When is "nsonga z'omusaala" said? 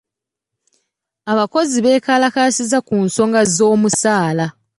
3.05-4.45